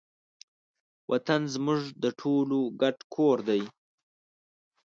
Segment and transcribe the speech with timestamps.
[1.09, 3.61] وطن زموږ د ټولو ګډ کور دی.